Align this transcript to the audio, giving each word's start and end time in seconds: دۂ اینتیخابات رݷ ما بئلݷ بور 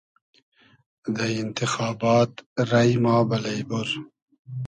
دۂ 1.15 1.25
اینتیخابات 1.35 2.31
رݷ 2.69 2.91
ما 3.03 3.15
بئلݷ 3.29 3.59
بور 3.69 3.87